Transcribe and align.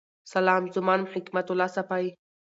سلام 0.33 0.63
زما 0.75 0.93
نوم 0.99 1.07
حکمت 1.15 1.47
الله 1.49 1.69
صافی 1.75 2.07